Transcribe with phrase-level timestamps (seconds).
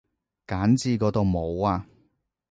[0.47, 1.85] 揀字嗰度冇啊